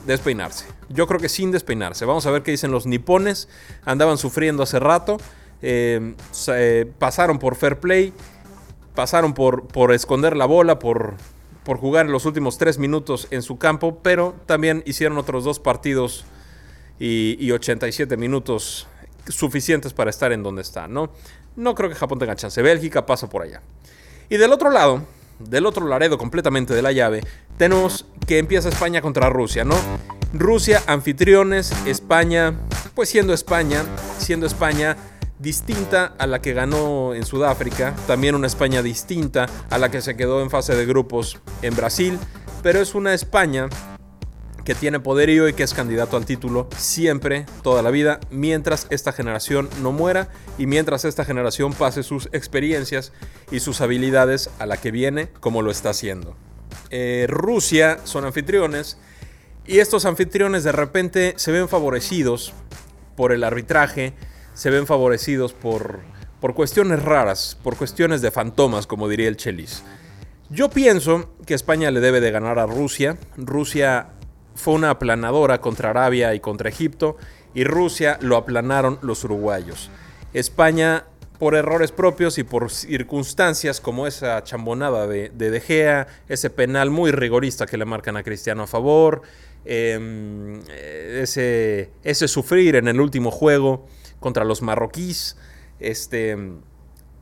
despeinarse. 0.05 0.65
Yo 0.89 1.07
creo 1.07 1.21
que 1.21 1.29
sin 1.29 1.51
despeinarse. 1.51 2.03
Vamos 2.03 2.25
a 2.25 2.31
ver 2.31 2.43
qué 2.43 2.51
dicen 2.51 2.71
los 2.71 2.85
nipones. 2.85 3.47
Andaban 3.85 4.17
sufriendo 4.17 4.61
hace 4.61 4.79
rato. 4.79 5.17
Eh, 5.61 6.13
pasaron 6.99 7.39
por 7.39 7.55
fair 7.55 7.79
play 7.79 8.13
pasaron 8.97 9.35
por, 9.35 9.67
por 9.67 9.93
esconder 9.93 10.35
la 10.35 10.47
bola, 10.47 10.79
por, 10.79 11.13
por 11.67 11.79
jugar 11.79 12.05
en 12.05 12.13
los 12.13 12.23
últimos 12.23 12.57
tres 12.57 12.77
minutos 12.77 13.27
en 13.29 13.41
su 13.41 13.57
campo, 13.57 13.99
pero 14.01 14.35
también 14.45 14.83
hicieron 14.85 15.17
otros 15.17 15.43
dos 15.43 15.59
partidos 15.59 16.23
y, 16.97 17.51
87 17.51 18.15
minutos 18.15 18.87
suficientes 19.27 19.91
para 19.91 20.09
estar 20.09 20.31
en 20.31 20.43
donde 20.43 20.61
está, 20.61 20.87
¿no? 20.87 21.11
No 21.57 21.75
creo 21.75 21.89
que 21.89 21.95
Japón 21.95 22.19
tenga 22.19 22.37
chance. 22.37 22.61
Bélgica 22.61 23.05
pasa 23.05 23.27
por 23.27 23.41
allá. 23.41 23.61
Y 24.29 24.37
del 24.37 24.53
otro 24.53 24.71
lado, 24.71 25.01
del 25.39 25.65
otro 25.65 25.85
Laredo 25.85 26.17
completamente 26.17 26.73
de 26.73 26.81
la 26.81 26.93
llave, 26.93 27.19
tenemos 27.57 28.05
que 28.25 28.37
empieza 28.39 28.69
España 28.69 29.01
contra 29.01 29.29
Rusia, 29.29 29.65
¿no? 29.65 29.75
Rusia, 30.31 30.81
anfitriones, 30.87 31.73
España, 31.85 32.53
pues 32.95 33.09
siendo 33.09 33.33
España, 33.33 33.83
siendo 34.19 34.45
España 34.45 34.95
distinta 35.39 36.13
a 36.17 36.27
la 36.27 36.41
que 36.41 36.53
ganó 36.53 37.13
en 37.13 37.25
Sudáfrica, 37.25 37.95
también 38.07 38.35
una 38.35 38.47
España 38.47 38.81
distinta 38.81 39.47
a 39.69 39.77
la 39.77 39.91
que 39.91 40.01
se 40.01 40.15
quedó 40.15 40.41
en 40.41 40.49
fase 40.49 40.75
de 40.75 40.85
grupos 40.85 41.39
en 41.61 41.75
Brasil, 41.75 42.17
pero 42.63 42.79
es 42.79 42.95
una 42.95 43.13
España 43.13 43.69
que 44.67 44.75
tiene 44.75 44.99
poderío 44.99 45.47
y 45.47 45.53
que 45.53 45.63
es 45.63 45.73
candidato 45.73 46.17
al 46.17 46.25
título 46.25 46.67
siempre, 46.75 47.45
toda 47.63 47.81
la 47.81 47.89
vida, 47.89 48.19
mientras 48.31 48.85
esta 48.89 49.13
generación 49.13 49.69
no 49.81 49.93
muera 49.93 50.27
y 50.57 50.65
mientras 50.65 51.05
esta 51.05 51.23
generación 51.23 51.71
pase 51.71 52.03
sus 52.03 52.27
experiencias 52.33 53.13
y 53.49 53.61
sus 53.61 53.79
habilidades 53.79 54.49
a 54.59 54.65
la 54.65 54.75
que 54.75 54.91
viene 54.91 55.29
como 55.39 55.61
lo 55.61 55.71
está 55.71 55.91
haciendo. 55.91 56.35
Eh, 56.89 57.27
Rusia 57.29 57.99
son 58.03 58.25
anfitriones 58.25 58.97
y 59.65 59.79
estos 59.79 60.03
anfitriones 60.03 60.65
de 60.65 60.73
repente 60.73 61.33
se 61.37 61.53
ven 61.53 61.69
favorecidos 61.69 62.53
por 63.15 63.31
el 63.31 63.45
arbitraje, 63.45 64.15
se 64.57 64.71
ven 64.71 64.87
favorecidos 64.87 65.53
por, 65.53 65.99
por 66.41 66.55
cuestiones 66.55 67.03
raras, 67.03 67.55
por 67.63 67.77
cuestiones 67.77 68.23
de 68.23 68.31
fantomas, 68.31 68.87
como 68.87 69.07
diría 69.07 69.27
el 69.27 69.37
Chelis. 69.37 69.83
Yo 70.49 70.71
pienso 70.71 71.29
que 71.45 71.53
España 71.53 71.91
le 71.91 71.99
debe 71.99 72.21
de 72.21 72.31
ganar 72.31 72.57
a 72.57 72.65
Rusia. 72.65 73.17
Rusia 73.37 74.07
fue 74.55 74.73
una 74.73 74.89
aplanadora 74.89 75.61
contra 75.61 75.91
Arabia 75.91 76.33
y 76.33 76.39
contra 76.39 76.69
Egipto 76.69 77.17
y 77.53 77.65
Rusia 77.65 78.17
lo 78.19 78.35
aplanaron 78.35 78.97
los 79.03 79.23
uruguayos. 79.23 79.91
España, 80.33 81.03
por 81.37 81.53
errores 81.53 81.91
propios 81.91 82.39
y 82.39 82.43
por 82.43 82.71
circunstancias 82.71 83.79
como 83.79 84.07
esa 84.07 84.43
chambonada 84.43 85.05
de, 85.05 85.29
de, 85.29 85.61
Gea, 85.61 86.07
ese 86.29 86.49
penal 86.49 86.89
muy 86.89 87.11
rigorista 87.11 87.67
que 87.67 87.77
le 87.77 87.85
marcan 87.85 88.17
a 88.17 88.23
Cristiano 88.23 88.63
a 88.63 88.67
favor, 88.67 89.21
em, 89.65 90.61
ese, 90.67 91.91
ese 92.03 92.27
sufrir 92.27 92.75
en 92.75 92.87
el 92.87 92.99
último 92.99 93.29
juego, 93.29 93.85
contra 94.19 94.45
los 94.45 94.61
marroquíes. 94.61 95.37
Este, 95.79 96.37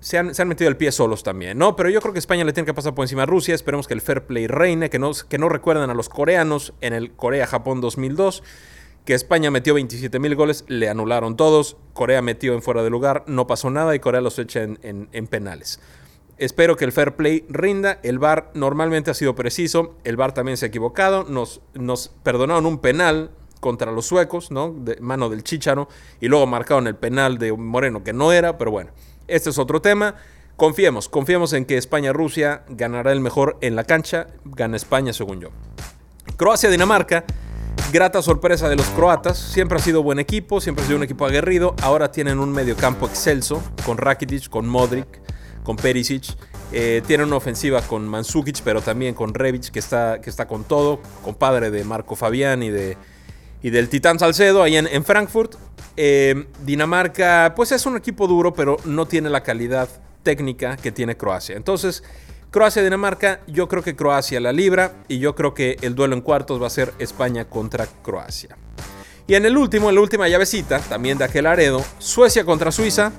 se 0.06 0.20
han, 0.20 0.48
metido 0.48 0.70
el 0.70 0.78
pie 0.78 0.92
solos 0.92 1.24
también, 1.24 1.58
¿no? 1.58 1.76
Pero 1.76 1.90
yo 1.90 2.00
creo 2.00 2.14
que 2.14 2.20
España 2.20 2.44
le 2.44 2.54
tiene 2.54 2.68
que 2.68 2.76
pasar 2.76 2.94
por 2.94 3.04
encima 3.04 3.24
a 3.24 3.26
Rusia. 3.26 3.56
Esperemos 3.56 3.88
que 3.88 3.96
el 3.96 4.02
fair 4.02 4.28
play 4.28 4.46
reine, 4.46 4.92
que 4.92 5.00
no, 5.00 5.10
que 5.28 5.40
no 5.40 5.50
recuerden 5.50 5.90
a 5.90 5.96
los 5.96 6.10
coreanos 6.10 6.74
en 6.82 6.94
el 6.94 7.14
Corea-Japón 7.14 7.82
2002, 7.82 8.44
que 9.04 9.16
España 9.16 9.50
metió 9.50 9.74
27 9.74 10.20
mil 10.20 10.36
goles, 10.36 10.64
le 10.68 10.90
anularon 10.90 11.36
todos. 11.36 11.78
Corea 11.94 12.22
metió 12.22 12.54
en 12.54 12.62
fuera 12.62 12.84
de 12.84 12.92
lugar, 12.92 13.24
no 13.26 13.48
pasó 13.48 13.72
nada 13.72 13.96
y 13.96 14.00
Corea 14.00 14.22
los 14.22 14.38
echa 14.38 14.62
en, 14.62 15.28
penales. 15.28 15.80
Espero 16.38 16.76
que 16.76 16.86
el 16.86 16.92
fair 16.92 17.16
play 17.16 17.44
rinda. 17.50 18.00
El 18.04 18.20
VAR 18.20 18.52
normalmente 18.54 19.10
ha 19.10 19.16
sido 19.16 19.34
preciso. 19.34 19.96
El 20.04 20.18
VAR 20.18 20.36
también 20.36 20.58
se 20.58 20.66
ha 20.66 20.68
equivocado. 20.68 21.24
Nos, 21.24 21.62
nos 21.74 22.10
perdonaron 22.22 22.68
un 22.68 22.78
penal 22.78 23.32
contra 23.60 23.92
los 23.92 24.06
suecos, 24.06 24.52
¿no? 24.52 24.72
De 24.72 24.98
mano 25.02 25.30
del 25.30 25.44
Chicharo. 25.44 25.88
Y 26.22 26.28
luego 26.28 26.48
marcaron 26.48 26.88
el 26.88 26.96
penal 26.96 27.38
de 27.38 27.52
Moreno, 27.54 28.04
que 28.04 28.14
no 28.14 28.32
era, 28.32 28.58
pero 28.58 28.72
bueno. 28.72 28.92
Este 29.28 29.50
es 29.50 29.58
otro 29.58 29.82
tema. 29.82 30.16
Confiemos, 30.56 31.10
confiemos 31.10 31.52
en 31.54 31.66
que 31.66 31.78
España-Rusia 31.78 32.64
ganará 32.70 33.12
el 33.12 33.20
mejor 33.20 33.58
en 33.62 33.76
la 33.76 33.84
cancha. 33.84 34.28
Gana 34.46 34.78
España, 34.78 35.12
según 35.12 35.42
yo. 35.42 35.50
Croacia-Dinamarca. 36.38 37.26
Grata 37.92 38.22
sorpresa 38.22 38.70
de 38.70 38.76
los 38.76 38.88
croatas. 38.88 39.38
Siempre 39.38 39.78
ha 39.78 39.82
sido 39.82 40.02
buen 40.02 40.20
equipo, 40.20 40.62
siempre 40.62 40.84
ha 40.84 40.88
sido 40.88 40.98
un 40.98 41.04
equipo 41.04 41.26
aguerrido. 41.26 41.76
Ahora 41.82 42.12
tienen 42.12 42.40
un 42.40 42.52
mediocampo 42.52 43.06
excelso 43.06 43.62
con 43.86 43.98
Rakitic, 43.98 44.50
con 44.50 44.68
Modric, 44.68 45.08
con 45.64 45.76
Perisic. 45.76 46.36
Eh, 46.72 47.02
tienen 47.06 47.28
una 47.28 47.38
ofensiva 47.38 47.82
con 47.82 48.08
Mansukic, 48.08 48.62
pero 48.64 48.82
también 48.82 49.14
con 49.14 49.34
Revic, 49.34 49.70
que 49.70 49.80
está, 49.80 50.20
que 50.22 50.30
está 50.30 50.48
con 50.48 50.64
todo. 50.64 51.00
Compadre 51.24 51.70
de 51.70 51.84
Marco 51.84 52.16
Fabián 52.16 52.64
y, 52.64 52.70
de, 52.70 52.98
y 53.66 53.72
del 53.72 53.90
Titán 53.90 54.20
Salcedo 54.20 54.62
ahí 54.62 54.78
en, 54.78 54.86
en 54.86 55.04
Frankfurt. 55.04 55.56
Eh, 55.98 56.46
Dinamarca, 56.64 57.54
pues 57.56 57.72
es 57.72 57.88
un 57.88 57.98
equipo 57.98 58.28
duro, 58.28 58.54
pero 58.54 58.78
no 58.86 59.08
tiene 59.08 59.28
la 59.28 59.42
calidad 59.42 59.90
técnica 60.22 60.78
que 60.78 60.92
tiene 60.92 61.18
Croacia. 61.18 61.56
Entonces, 61.58 62.04
Croacia-Dinamarca, 62.52 63.42
yo 63.48 63.68
creo 63.68 63.82
que 63.82 63.96
Croacia 63.96 64.40
la 64.40 64.52
libra 64.52 64.94
y 65.08 65.18
yo 65.18 65.34
creo 65.34 65.56
que 65.56 65.78
el 65.82 65.96
duelo 65.96 66.14
en 66.14 66.22
cuartos 66.22 66.62
va 66.62 66.68
a 66.68 66.70
ser 66.70 66.94
España 67.00 67.46
contra 67.46 67.88
Croacia. 68.04 68.56
Y 69.26 69.34
en 69.34 69.48
el 69.48 69.58
último, 69.58 69.90
en 69.90 69.96
la 69.96 70.02
última 70.02 70.28
llavecita, 70.28 70.78
también 70.78 71.18
de 71.18 71.24
aquel 71.24 71.48
Aredo, 71.48 71.84
Suecia 71.98 72.46
contra 72.46 72.72
Suiza, 72.72 73.14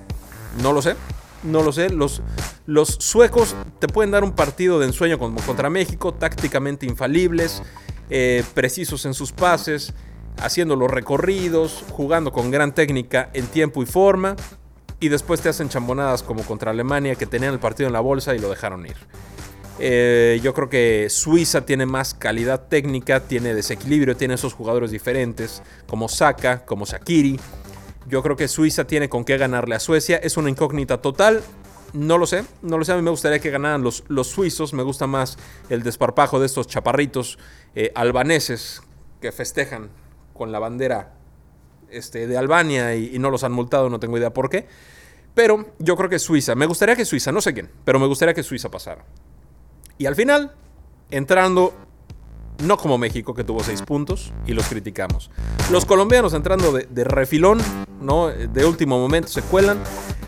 no 0.62 0.72
lo 0.72 0.80
sé, 0.80 0.94
no 1.42 1.64
lo 1.64 1.72
sé. 1.72 1.90
Los, 1.90 2.22
los 2.66 2.90
suecos 3.00 3.56
te 3.80 3.88
pueden 3.88 4.12
dar 4.12 4.22
un 4.22 4.30
partido 4.30 4.78
de 4.78 4.86
ensueño 4.86 5.18
como 5.18 5.40
contra 5.40 5.70
México, 5.70 6.14
tácticamente 6.14 6.86
infalibles, 6.86 7.64
eh, 8.10 8.44
precisos 8.54 9.04
en 9.06 9.12
sus 9.12 9.32
pases, 9.32 9.92
haciendo 10.38 10.76
los 10.76 10.90
recorridos, 10.90 11.84
jugando 11.90 12.32
con 12.32 12.50
gran 12.50 12.74
técnica 12.74 13.30
en 13.32 13.46
tiempo 13.46 13.82
y 13.82 13.86
forma, 13.86 14.36
y 15.00 15.08
después 15.08 15.40
te 15.40 15.48
hacen 15.48 15.68
chambonadas 15.68 16.22
como 16.22 16.42
contra 16.42 16.70
Alemania, 16.70 17.14
que 17.14 17.26
tenían 17.26 17.52
el 17.52 17.60
partido 17.60 17.86
en 17.86 17.92
la 17.92 18.00
bolsa 18.00 18.34
y 18.34 18.38
lo 18.38 18.48
dejaron 18.48 18.86
ir. 18.86 18.96
Eh, 19.78 20.40
yo 20.42 20.54
creo 20.54 20.70
que 20.70 21.08
Suiza 21.10 21.66
tiene 21.66 21.84
más 21.84 22.14
calidad 22.14 22.68
técnica, 22.68 23.20
tiene 23.20 23.54
desequilibrio, 23.54 24.16
tiene 24.16 24.34
esos 24.34 24.54
jugadores 24.54 24.90
diferentes, 24.90 25.62
como 25.86 26.08
Saka, 26.08 26.64
como 26.64 26.86
Sakiri. 26.86 27.38
Yo 28.08 28.22
creo 28.22 28.36
que 28.36 28.48
Suiza 28.48 28.86
tiene 28.86 29.08
con 29.08 29.24
qué 29.24 29.36
ganarle 29.36 29.74
a 29.74 29.80
Suecia. 29.80 30.16
Es 30.16 30.36
una 30.36 30.48
incógnita 30.48 31.02
total. 31.02 31.42
No 31.92 32.18
lo 32.18 32.26
sé, 32.26 32.44
no 32.62 32.78
lo 32.78 32.84
sé. 32.84 32.92
A 32.92 32.96
mí 32.96 33.02
me 33.02 33.10
gustaría 33.10 33.38
que 33.38 33.50
ganaran 33.50 33.82
los, 33.82 34.04
los 34.08 34.28
suizos. 34.28 34.72
Me 34.72 34.82
gusta 34.82 35.06
más 35.06 35.38
el 35.68 35.82
desparpajo 35.82 36.40
de 36.40 36.46
estos 36.46 36.66
chaparritos 36.66 37.38
eh, 37.74 37.92
albaneses 37.94 38.82
que 39.20 39.32
festejan 39.32 39.90
con 40.36 40.52
la 40.52 40.58
bandera 40.58 41.14
este, 41.90 42.26
de 42.26 42.36
Albania 42.36 42.94
y, 42.94 43.18
no 43.18 43.30
los 43.30 43.44
han 43.44 43.52
multado, 43.52 43.88
no 43.90 44.00
tengo 44.00 44.18
idea 44.18 44.32
por 44.32 44.50
qué. 44.50 44.66
Pero 45.34 45.66
yo 45.78 45.96
creo 45.96 46.08
que 46.08 46.18
Suiza, 46.18 46.54
me 46.54 46.66
gustaría 46.66 46.96
que 46.96 47.04
Suiza, 47.04 47.30
no 47.30 47.40
sé 47.40 47.52
quién, 47.52 47.70
pero 47.84 47.98
me 47.98 48.06
gustaría 48.06 48.34
que 48.34 48.42
Suiza 48.42 48.70
pasara. 48.70 49.04
Y 49.98 50.06
al 50.06 50.14
final, 50.14 50.54
entrando, 51.10 51.74
no 52.64 52.76
como 52.76 52.96
México, 52.96 53.34
que 53.34 53.44
tuvo 53.44 53.62
seis 53.62 53.82
puntos 53.82 54.32
y 54.46 54.54
los 54.54 54.66
criticamos. 54.66 55.30
Los 55.70 55.84
colombianos 55.84 56.32
entrando 56.32 56.72
de, 56.72 56.86
de 56.90 57.04
refilón, 57.04 57.58
¿no? 58.00 58.28
De 58.28 58.64
último 58.64 58.98
momento 58.98 59.28
se 59.28 59.42
cuelan. 59.42 59.78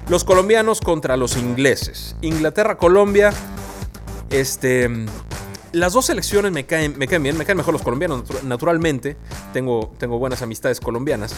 Los 0.09 0.25
colombianos 0.25 0.81
contra 0.81 1.17
los 1.17 1.37
ingleses. 1.37 2.17
Inglaterra-Colombia. 2.21 3.33
Este 4.31 4.91
las 5.73 5.93
dos 5.93 6.07
selecciones 6.07 6.53
me 6.53 6.67
caen, 6.67 6.97
me 6.99 7.07
caen 7.07 7.23
bien, 7.23 7.37
me 7.37 7.45
caen 7.45 7.59
mejor 7.59 7.73
los 7.73 7.83
colombianos, 7.83 8.25
naturalmente. 8.45 9.17
Tengo, 9.53 9.93
tengo 9.99 10.19
buenas 10.19 10.43
amistades 10.43 10.81
colombianas. 10.81 11.35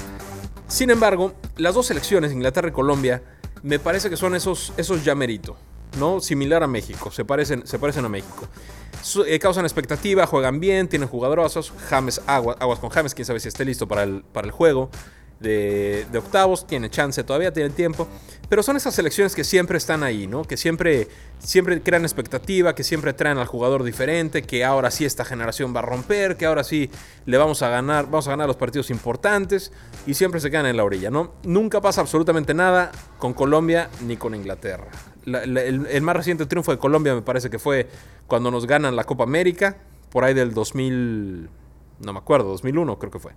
Sin 0.68 0.90
embargo, 0.90 1.34
las 1.56 1.74
dos 1.74 1.86
selecciones, 1.86 2.32
Inglaterra 2.32 2.68
y 2.68 2.72
Colombia, 2.72 3.22
me 3.62 3.78
parece 3.78 4.08
que 4.08 4.16
son 4.16 4.34
esos, 4.34 4.72
esos 4.76 5.04
llamerito, 5.04 5.56
¿no? 5.98 6.20
Similar 6.20 6.62
a 6.62 6.66
México, 6.66 7.10
se 7.10 7.24
parecen, 7.24 7.66
se 7.66 7.78
parecen 7.78 8.04
a 8.04 8.08
México. 8.08 8.48
Eh, 9.26 9.38
causan 9.38 9.64
expectativa, 9.64 10.26
juegan 10.26 10.60
bien, 10.60 10.88
tienen 10.88 11.08
jugadorosos. 11.08 11.72
James, 11.88 12.20
aguas, 12.26 12.56
aguas 12.60 12.78
con 12.78 12.90
James, 12.90 13.14
quién 13.14 13.26
sabe 13.26 13.40
si 13.40 13.48
esté 13.48 13.64
listo 13.64 13.88
para 13.88 14.04
el, 14.04 14.22
para 14.32 14.46
el 14.46 14.52
juego 14.52 14.90
de, 15.40 16.06
octavos, 16.16 16.66
tiene 16.66 16.90
chance 16.90 17.24
todavía, 17.24 17.52
tiene 17.52 17.70
tiempo, 17.70 18.06
pero 18.48 18.62
son 18.62 18.76
esas 18.76 18.94
selecciones 18.94 19.34
que 19.34 19.44
siempre 19.44 19.78
están 19.78 20.02
ahí, 20.02 20.26
¿no? 20.26 20.44
Que 20.44 20.56
siempre, 20.56 21.08
siempre 21.38 21.80
crean 21.82 22.02
expectativa, 22.02 22.74
que 22.74 22.84
siempre 22.84 23.12
traen 23.12 23.38
al 23.38 23.46
jugador 23.46 23.82
diferente, 23.82 24.42
que 24.42 24.64
ahora 24.64 24.90
sí 24.90 25.04
esta 25.04 25.24
generación 25.24 25.74
va 25.74 25.80
a 25.80 25.82
romper, 25.82 26.36
que 26.36 26.46
ahora 26.46 26.62
sí 26.62 26.90
le 27.24 27.38
vamos 27.38 27.62
a 27.62 27.70
ganar, 27.70 28.04
vamos 28.06 28.28
a 28.28 28.30
ganar 28.32 28.48
los 28.48 28.56
partidos 28.56 28.90
importantes 28.90 29.72
y 30.06 30.14
siempre 30.14 30.40
se 30.40 30.50
quedan 30.50 30.66
en 30.66 30.76
la 30.76 30.84
orilla, 30.84 31.10
¿no? 31.10 31.32
Nunca 31.44 31.80
pasa 31.80 32.02
absolutamente 32.02 32.52
nada 32.52 32.92
con 33.18 33.32
Colombia 33.32 33.88
ni 34.02 34.16
con 34.16 34.34
Inglaterra. 34.34 34.88
el, 35.24 35.56
el 35.56 36.02
más 36.02 36.16
reciente 36.16 36.44
triunfo 36.46 36.72
de 36.72 36.78
Colombia 36.78 37.14
me 37.14 37.22
parece 37.22 37.48
que 37.48 37.58
fue 37.58 37.88
cuando 38.26 38.50
nos 38.50 38.66
ganan 38.66 38.94
la 38.94 39.04
Copa 39.04 39.24
América, 39.24 39.76
por 40.10 40.24
ahí 40.24 40.34
del 40.34 40.52
2000, 40.52 41.48
no 42.00 42.12
me 42.12 42.18
acuerdo, 42.18 42.48
2001 42.48 42.98
creo 42.98 43.10
que 43.12 43.18
fue 43.20 43.32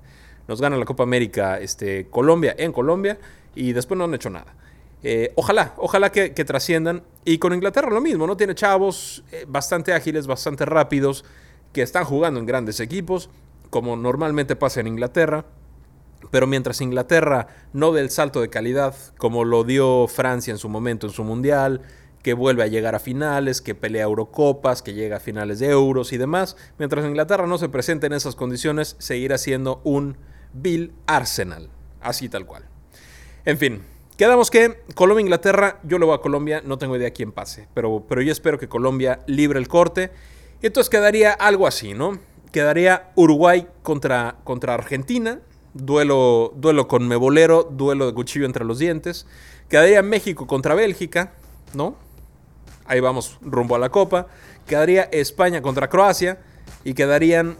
nos 0.47 0.61
gana 0.61 0.77
la 0.77 0.85
Copa 0.85 1.03
América 1.03 1.59
este, 1.59 2.07
Colombia 2.09 2.55
en 2.57 2.71
Colombia 2.71 3.17
y 3.55 3.73
después 3.73 3.97
no 3.97 4.05
han 4.05 4.13
hecho 4.13 4.29
nada. 4.29 4.53
Eh, 5.03 5.33
ojalá, 5.35 5.73
ojalá 5.77 6.11
que, 6.11 6.29
trasciendan. 6.29 7.03
Y 7.25 7.37
con 7.37 7.53
Inglaterra 7.53 7.89
lo 7.89 8.01
mismo, 8.01 8.25
¿no? 8.25 8.35
Tiene 8.37 8.55
chavos 8.55 9.23
eh, 9.31 9.45
bastante 9.47 9.93
ágiles, 9.93 10.27
bastante 10.27 10.65
rápidos, 10.65 11.25
que 11.73 11.81
están 11.81 12.05
jugando 12.05 12.39
en 12.39 12.45
grandes 12.45 12.79
equipos, 12.79 13.29
como 13.69 13.95
normalmente 13.95 14.55
pasa 14.55 14.79
en 14.79 14.87
Inglaterra. 14.87 15.45
Pero 16.31 16.47
mientras 16.47 16.79
Inglaterra 16.79 17.47
no 17.73 17.91
dé 17.91 18.01
el 18.01 18.09
salto 18.09 18.41
de 18.41 18.49
calidad, 18.49 18.95
como 19.17 19.43
lo 19.43 19.63
dio 19.63 20.07
Francia 20.07 20.51
en 20.51 20.57
su 20.57 20.69
momento 20.69 21.07
en 21.07 21.13
su 21.13 21.23
mundial, 21.23 21.81
que 22.21 22.33
vuelve 22.33 22.63
a 22.63 22.67
llegar 22.67 22.95
a 22.95 22.99
finales, 22.99 23.61
que 23.61 23.75
pelea 23.75 24.03
Eurocopas, 24.03 24.81
que 24.81 24.93
llega 24.93 25.17
a 25.17 25.19
finales 25.19 25.59
de 25.59 25.69
euros 25.69 26.13
y 26.13 26.17
demás, 26.17 26.55
mientras 26.79 27.05
Inglaterra 27.05 27.45
no 27.45 27.57
se 27.57 27.67
presente 27.67 28.07
en 28.07 28.13
esas 28.13 28.35
condiciones, 28.35 28.95
seguirá 28.99 29.37
siendo 29.37 29.81
un 29.83 30.15
Bill 30.53 30.93
Arsenal. 31.07 31.69
Así 32.01 32.29
tal 32.29 32.45
cual. 32.45 32.63
En 33.45 33.57
fin, 33.57 33.83
quedamos 34.17 34.49
que 34.51 34.83
Colombia-Inglaterra, 34.95 35.79
yo 35.83 35.97
lo 35.97 36.07
voy 36.07 36.15
a 36.15 36.21
Colombia, 36.21 36.61
no 36.63 36.77
tengo 36.77 36.95
idea 36.95 37.11
quién 37.11 37.31
pase, 37.31 37.67
pero, 37.73 38.05
pero 38.07 38.21
yo 38.21 38.31
espero 38.31 38.57
que 38.59 38.67
Colombia 38.67 39.19
libre 39.27 39.59
el 39.59 39.67
corte. 39.67 40.11
Y 40.61 40.67
entonces 40.67 40.89
quedaría 40.89 41.31
algo 41.31 41.67
así, 41.67 41.93
¿no? 41.93 42.19
Quedaría 42.51 43.11
Uruguay 43.15 43.67
contra, 43.81 44.37
contra 44.43 44.75
Argentina, 44.75 45.39
duelo, 45.73 46.53
duelo 46.55 46.87
con 46.87 47.07
mebolero, 47.07 47.63
duelo 47.63 48.05
de 48.05 48.13
cuchillo 48.13 48.45
entre 48.45 48.63
los 48.63 48.79
dientes. 48.79 49.25
Quedaría 49.69 50.01
México 50.03 50.47
contra 50.47 50.75
Bélgica, 50.75 51.33
¿no? 51.73 51.95
Ahí 52.85 52.99
vamos 52.99 53.37
rumbo 53.41 53.75
a 53.75 53.79
la 53.79 53.89
Copa. 53.89 54.27
Quedaría 54.67 55.03
España 55.03 55.61
contra 55.61 55.89
Croacia 55.89 56.39
y 56.83 56.93
quedarían 56.93 57.57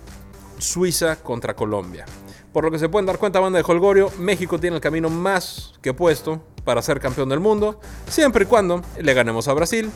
Suiza 0.59 1.17
contra 1.17 1.55
Colombia. 1.55 2.05
Por 2.53 2.63
lo 2.63 2.71
que 2.71 2.77
se 2.77 2.87
pueden 2.87 3.07
dar 3.07 3.17
cuenta, 3.17 3.39
banda 3.39 3.57
de 3.57 3.65
Holgorio, 3.67 4.11
México 4.19 4.59
tiene 4.59 4.75
el 4.75 4.81
camino 4.81 5.09
más 5.09 5.73
que 5.81 5.91
puesto 5.91 6.39
para 6.63 6.83
ser 6.83 6.99
campeón 6.99 7.27
del 7.29 7.39
mundo, 7.39 7.79
siempre 8.07 8.43
y 8.43 8.47
cuando 8.47 8.83
le 9.01 9.13
ganemos 9.15 9.47
a 9.47 9.53
Brasil, 9.53 9.89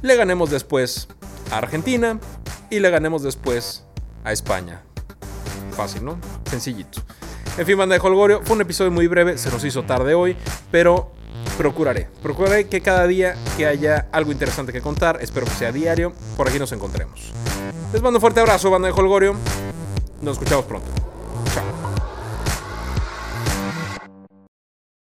le 0.00 0.16
ganemos 0.16 0.50
después 0.50 1.06
a 1.50 1.58
Argentina 1.58 2.18
y 2.70 2.80
le 2.80 2.88
ganemos 2.88 3.22
después 3.22 3.84
a 4.24 4.32
España. 4.32 4.80
Fácil, 5.76 6.06
¿no? 6.06 6.18
Sencillito. 6.48 7.02
En 7.58 7.66
fin, 7.66 7.76
banda 7.76 7.94
de 7.94 8.00
Holgorio, 8.00 8.40
fue 8.42 8.56
un 8.56 8.62
episodio 8.62 8.90
muy 8.90 9.06
breve, 9.06 9.36
se 9.36 9.50
nos 9.50 9.62
hizo 9.62 9.82
tarde 9.82 10.14
hoy, 10.14 10.34
pero 10.70 11.12
procuraré. 11.58 12.08
Procuraré 12.22 12.68
que 12.68 12.80
cada 12.80 13.06
día 13.06 13.36
que 13.58 13.66
haya 13.66 14.08
algo 14.12 14.32
interesante 14.32 14.72
que 14.72 14.80
contar, 14.80 15.18
espero 15.20 15.44
que 15.44 15.52
sea 15.52 15.72
diario, 15.72 16.14
por 16.38 16.48
aquí 16.48 16.58
nos 16.58 16.72
encontremos. 16.72 17.34
Les 17.92 18.00
mando 18.00 18.16
un 18.16 18.22
fuerte 18.22 18.40
abrazo, 18.40 18.70
banda 18.70 18.88
de 18.88 18.94
Holgorio. 18.94 19.36
Nos 20.22 20.38
escuchamos 20.38 20.64
pronto. 20.64 21.11